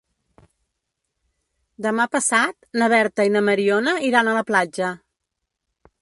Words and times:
Demà 1.87 2.07
passat 2.15 2.57
na 2.83 2.89
Berta 2.95 3.29
i 3.29 3.33
na 3.37 3.45
Mariona 3.51 3.97
iran 4.11 4.31
a 4.33 4.37
la 4.41 4.45
platja. 4.51 4.93